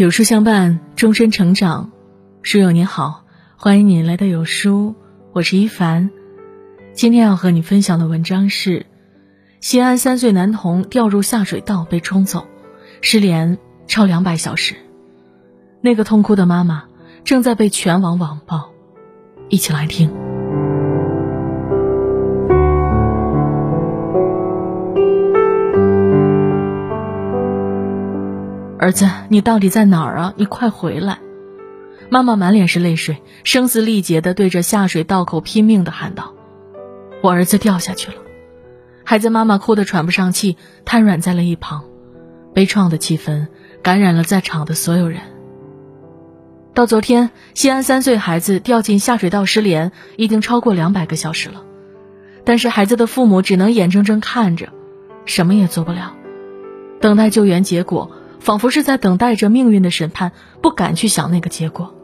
[0.00, 1.90] 有书相伴，终身成长。
[2.40, 3.26] 书友你好，
[3.58, 4.94] 欢迎你来到有书，
[5.34, 6.08] 我是一凡。
[6.94, 8.86] 今天要和你分享的文章是：
[9.60, 12.46] 西安三岁男童掉入下水道被冲走，
[13.02, 14.74] 失联超两百小时。
[15.82, 16.84] 那个痛哭的妈妈
[17.22, 18.70] 正在被全网网暴，
[19.50, 20.29] 一起来听。
[28.82, 30.32] 儿子，你到底在哪儿啊？
[30.38, 31.18] 你快回来！
[32.08, 36.32] 妈妈满脸是泪水，声嘶力竭地对着下水道口拼命地喊道
[37.20, 38.16] ：“我儿子掉下去了！”
[39.04, 41.84] 孩子妈妈哭得喘不上气，瘫软在了一旁。
[42.54, 43.48] 悲怆的气氛
[43.82, 45.20] 感染了在场的所有人。
[46.72, 51.64] 到昨天，西安三岁孩子掉进下水道失联，已经超过两百个小时了。
[52.44, 54.70] 但是孩子的父母只能眼睁睁看着，
[55.26, 56.14] 什么也做不了，
[57.02, 58.10] 等待救援结果。
[58.40, 61.94] 仿佛是在等待着命运的审判，不敢去想那个结果。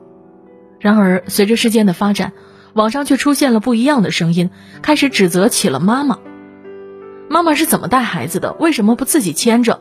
[0.78, 2.32] 然而，随着事件的发展，
[2.74, 4.50] 网上却出现了不一样的声音，
[4.82, 6.18] 开始指责起了妈妈。
[7.28, 8.52] 妈妈是怎么带孩子的？
[8.60, 9.80] 为什么不自己牵着？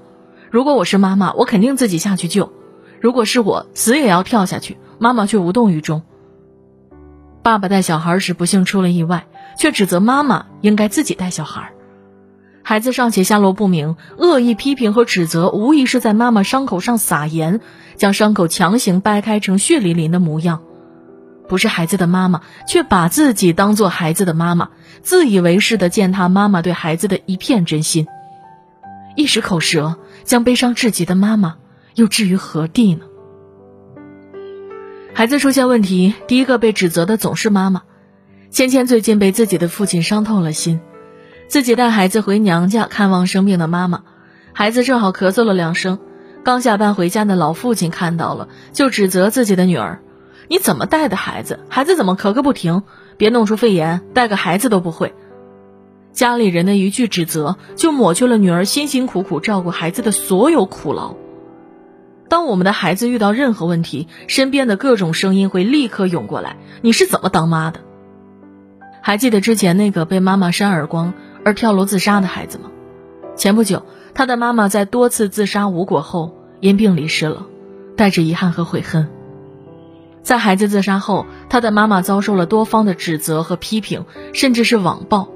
[0.50, 2.52] 如果我是妈妈，我肯定自己下去救。
[3.02, 4.78] 如果是我，死也要跳下去。
[4.97, 6.02] 妈妈却无动于衷。
[7.44, 9.28] 爸爸带小孩时不幸出了意外，
[9.59, 11.75] 却指责妈妈应该自己带小孩。
[12.68, 17.62] 孩子尚且下落不明，恶意批评和指责无疑是在妈妈伤口上撒盐，
[17.96, 20.64] 将伤口强行掰开成血淋淋的模样。
[21.48, 24.70] 不是孩子的妈妈，却把自己当做孩子的妈妈，
[25.04, 28.08] 自以为是的践踏妈妈对孩子的一片真心。
[29.16, 31.58] 一时口舌，将悲伤至极的妈妈
[31.94, 33.06] 又置于何地呢？
[35.14, 37.84] 孩子出现问题，第一个被指责的总是妈妈。
[38.50, 40.80] 芊芊最近被自己的父亲伤透了心。
[41.48, 44.02] 自己带孩子回娘家看望生病的妈妈，
[44.54, 46.00] 孩子正好咳嗽了两声，
[46.44, 50.02] 刚下班回家的老父亲看到了，就指责自己的女儿
[50.50, 51.59] ：“你怎么带的孩子？
[51.69, 52.84] 孩子怎么咳个不停？
[53.18, 55.14] 别弄出肺炎，带个孩子都不会。”
[56.12, 61.16] 家里人的一句指责，就抹去了女儿辛辛苦苦照顾孩子的所有苦劳。
[62.28, 67.81] 当我们的孩子遇到任何问题，身边的各种声音会立刻涌过来：“你是怎么当妈的？”
[69.03, 71.14] 还记得之前那个被妈妈扇耳光？
[71.45, 72.72] 而跳楼自杀的孩子吗？
[73.38, 73.85] 前不久，
[74.16, 77.45] 他的妈妈在多次自杀无果后因病离世了，
[77.95, 79.07] 带着遗憾和悔恨。
[80.23, 85.29] 在孩子自杀后，他的妈妈遭受了多方的指责和批评，甚至是网暴，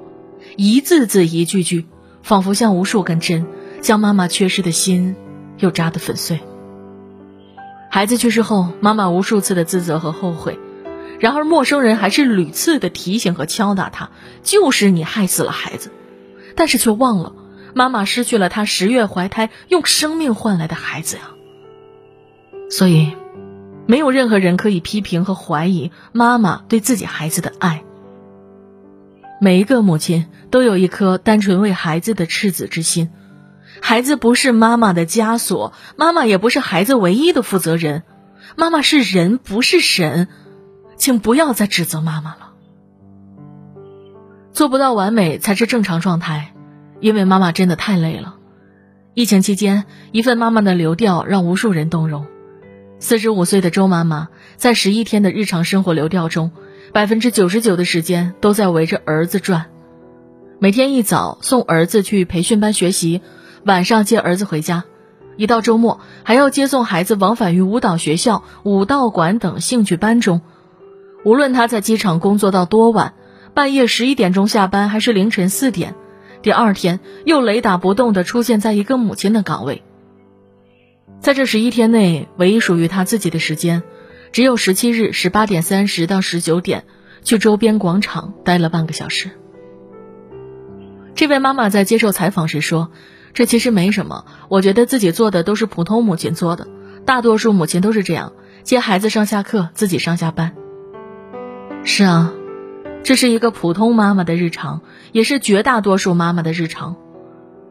[0.57, 1.85] 一字字一句句，
[2.23, 3.45] 仿佛像无数根针，
[3.81, 5.15] 将妈妈缺失的心
[5.59, 6.39] 又扎得粉碎。
[7.91, 10.57] 孩子去世后，妈妈无数次的自责和后悔。
[11.19, 14.09] 然而，陌生人还是屡次的提醒和敲打他，
[14.41, 15.91] 就是你害死了孩子，
[16.59, 17.31] 但是却忘了，
[17.73, 21.29] 妈妈失去了她十月怀胎用生命换来的孩子呀。
[22.69, 23.15] 所以，
[23.87, 27.85] 没有任何人可以批评和怀疑妈妈对自己孩子的爱。
[29.39, 33.09] 每一个母亲都有一颗单纯为孩子的赤子之心，
[33.79, 38.03] 孩子不是妈妈的枷锁，妈妈也不是孩子唯一的负责人，
[38.57, 40.27] 妈妈是人，不是神。
[40.97, 42.48] 请不要再指责妈妈了。
[44.59, 46.53] 做不到完美才是正常状态，
[46.99, 48.35] 因为妈妈真的太累了。
[49.13, 52.25] 疫情期间，一份妈妈的流调让无数人动容。
[52.99, 54.27] 四十五岁的周妈妈
[54.57, 56.51] 在十一天的日常生活流调中，
[56.91, 59.67] 百分之九十九的时间都在围着儿子转。
[60.59, 63.21] 每天一早送儿子去培训班学习，
[63.63, 64.83] 晚上接儿子回家，
[65.37, 70.41] 一到周末还要接送孩子往返于舞蹈学校、舞蹈馆等兴趣班中。
[71.23, 73.13] 无论他在机场工作到多晚，
[73.59, 75.93] 半夜十一点钟下班还是凌晨四点，
[76.41, 79.83] 第二天又雷打不动地出现在一个母亲的岗位。
[81.19, 83.83] 在这十一天内，唯一属于他自己的时间，
[84.31, 86.85] 只有十七日十八点三十到十九点，
[87.25, 89.29] 去周边广场待了半个小时。
[91.13, 92.91] 这位妈妈在接受采访时说
[93.35, 96.65] ：“这其实没什么，我觉得自己做的都是普通母亲做的，
[97.05, 98.31] 大多数母亲都是这样，
[98.63, 100.55] 接孩子上下课，自己上下班。”
[101.83, 102.33] 是啊，
[103.03, 104.81] 这是一个普通妈妈的日常，
[105.11, 106.95] 也是绝大多数妈妈的日常。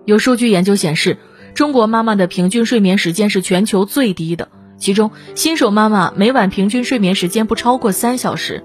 [0.05, 1.19] 有数据研究显示，
[1.55, 4.49] 中国妈妈的平均睡眠时间是全球最低的，
[4.79, 8.65] 其中新手妈妈每晚平均睡眠时间不超过三小时，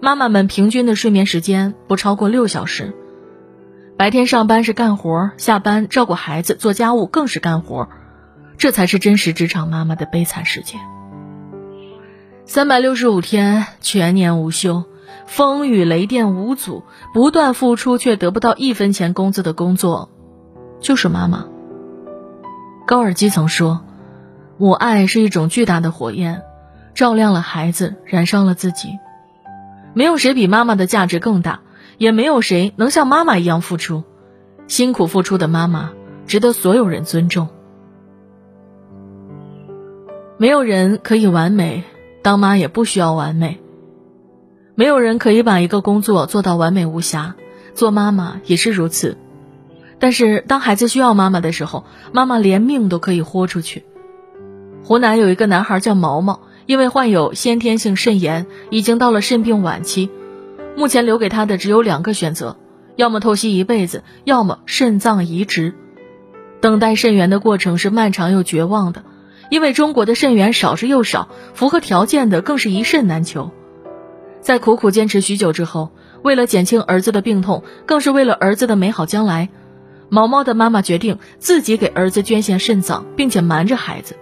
[0.00, 2.94] 妈妈们平均的睡眠时间不超过六小时。
[3.96, 7.88] 白天上班是干活，下班照顾孩子、做家务更是干活，
[8.56, 10.78] 这才是真实职场妈妈的悲惨世界。
[12.46, 14.84] 三百六十五天，全年无休，
[15.26, 16.82] 风雨雷电无阻，
[17.14, 20.10] 不断付出却得不到一分钱工资的工作，
[20.80, 21.46] 就是妈妈。
[22.86, 23.82] 高尔基曾说
[24.58, 26.42] ：“母爱是一种巨大的火焰，
[26.94, 28.90] 照亮了孩子，燃烧了自己。
[29.94, 31.60] 没有谁比妈妈的价值更大，
[31.98, 34.04] 也没有谁能像妈妈一样付出。
[34.66, 35.92] 辛苦付出的妈妈，
[36.26, 37.48] 值得所有人尊重。
[40.38, 41.84] 没有人可以完美，
[42.22, 43.60] 当妈也不需要完美。
[44.74, 47.34] 没有人可以把一个工作做到完美无瑕，
[47.74, 49.18] 做妈妈也是如此。
[49.98, 53.84] 但是当孩子需要妈妈的时候，妈妈连命都可以豁出去。
[54.82, 60.10] 湖南有一个男孩叫毛毛，因为患有先天性肾炎，已经到了肾病晚期。
[60.74, 62.56] 目前留给他的只有两个选择：
[62.96, 65.74] 要么透析一辈子，要么肾脏移植。
[66.62, 69.04] 等待肾源的过程是漫长又绝望的，
[69.50, 73.50] 因为中国的肾源少之又少，符合条件的更是一肾难求。
[74.42, 75.92] 在苦苦坚持许久之后，
[76.22, 79.48] 为了减轻儿子的病痛，更是为了儿子的美好将来，
[80.08, 84.16] 毛毛的妈妈决定自己给儿子捐献肾脏，并且瞒着孩子。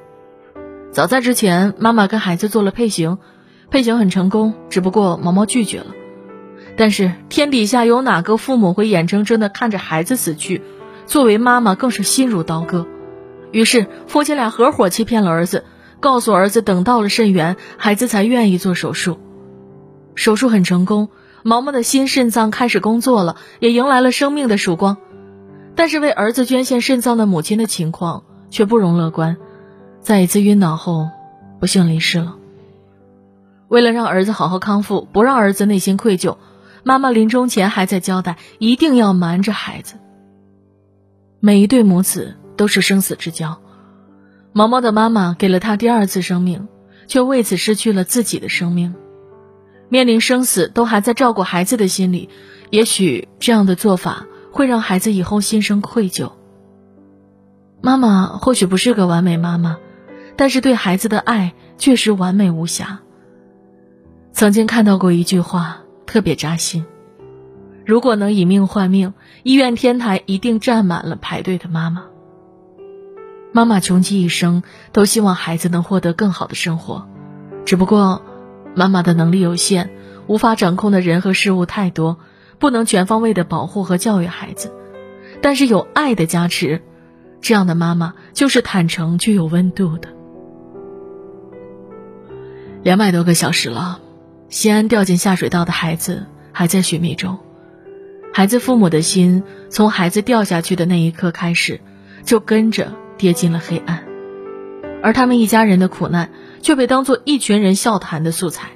[0.93, 3.17] 早在之前，妈妈跟孩子做了配型，
[3.71, 5.87] 配型很成功，只不过毛毛拒绝了。
[6.77, 10.61] 但是天底下有哪个父母会眼睁睁地看着孩子死去？
[11.07, 12.87] 作为妈妈更是心如刀割。
[13.53, 15.65] 于是夫妻俩合伙欺骗了儿子，
[15.99, 19.19] 告诉儿子等到了肾源，孩子才愿意做手术。
[20.21, 21.09] 手术很成功，
[21.43, 24.99] 毛毛的新肾脏开始工作了，也迎来了生命的曙光。
[25.75, 29.39] 但是为儿子捐献肾脏的母亲的情况却不容乐观。
[30.03, 31.09] 在一次晕倒后，
[31.59, 32.37] 不幸离世了。
[33.69, 36.37] 为了让儿子好好康复，不让儿子内心愧疚，
[36.85, 39.95] 妈妈临终前还在交代，一定要瞒着孩子。
[41.41, 43.63] 每一对母子都是生死之交，
[44.53, 46.69] 毛毛的妈妈给了他第二次生命，
[47.07, 48.95] 却为此失去了自己的生命。
[49.91, 52.31] 面临生死都还在照顾孩子的心理，
[52.71, 56.33] 也许这样的做法会让孩子以后心生愧疚。
[57.83, 59.77] 妈妈或许不是个完美妈妈。
[60.37, 63.01] 但是对孩子的爱确实完美无瑕。
[64.33, 66.87] 曾经看到过一句话，特别扎心：
[67.85, 69.13] 如果能以命换命，
[69.43, 72.05] 医院天台一定站满了排队的妈妈。
[73.53, 74.63] 妈妈穷极一生
[74.93, 77.07] 都希望孩子能获得更好的生活，
[77.67, 78.23] 只不过
[78.75, 79.91] 妈妈的能力有限，
[80.27, 82.19] 无法掌控的人和事物太多，
[82.59, 84.73] 不能全方位的保护和教育孩子。
[85.43, 86.83] 但是有爱的加持，
[87.41, 90.09] 这样的妈妈就是坦诚具有温度的。
[92.83, 94.01] 两百多个小时了，
[94.49, 97.39] 西安掉进下水道的孩子还在寻觅中。
[98.33, 101.81] 孩子父母的心从孩子掉下去的那一刻开始，
[102.25, 104.05] 就跟着跌进了黑暗，
[105.03, 106.31] 而他们一家人的苦难
[106.63, 108.71] 却被当作一群人笑谈的素材。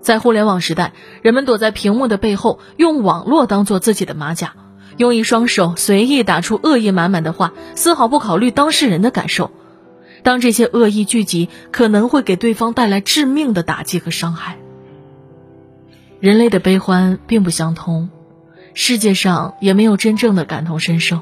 [0.00, 0.92] 在互联网时代，
[1.22, 4.54] 人们躲在屏幕的背后，用网络当做自己的马甲，
[4.96, 9.50] 用一双手随意打出恶意满满的话，丝毫不考虑当事人的感受。
[10.24, 14.58] 当这些恶意聚集，可能会给对方带来致命的打击和伤害。
[16.20, 18.08] 人类的悲欢并不相通，
[18.74, 21.20] 世界上也没有真正的感同身受，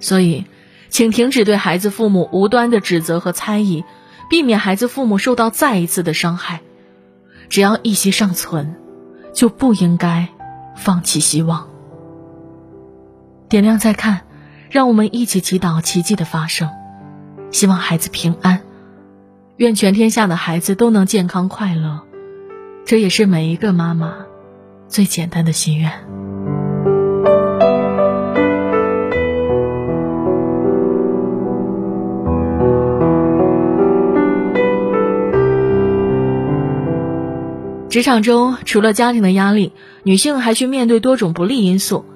[0.00, 0.44] 所以，
[0.88, 3.84] 请停止对孩子父母无端的指责和猜疑，
[4.32, 6.62] 避免孩子父母受到再一次的伤害。
[7.50, 8.76] 只要一息尚存，
[9.34, 10.28] 就不应该
[10.74, 11.68] 放弃希望。
[13.50, 14.22] 点亮再看，
[14.70, 16.70] 让我们一起祈祷奇迹的发生。
[17.50, 18.62] 希望孩子平安，
[19.56, 22.00] 愿全天下的孩子都能健康快乐，
[22.86, 24.14] 这也是每一个妈妈
[24.88, 25.92] 最简单的心愿。
[37.92, 42.06] 职场中，除了家庭的压力，女性还需面对多种不利因素。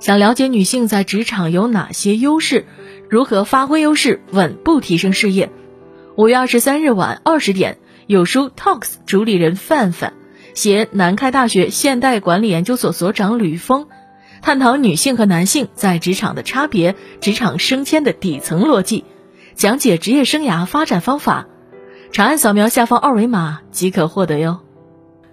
[0.00, 2.66] 想了解女性在职场有哪些优势？
[3.08, 5.52] 如何发挥优势，稳步提升事业？
[6.16, 10.14] 五月二十三日晚二十点，有书 Talks 主理人范范
[10.54, 13.86] 携南开大学现代管理研究所所长吕峰，
[14.42, 19.04] 探讨女性和男性在职场的差别，职场升迁的底层逻辑，
[19.54, 21.46] 讲解职业生涯发展方法。
[22.10, 24.58] 长按扫描下方二维码即可获得哟。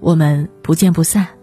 [0.00, 1.35] 我们不见不散。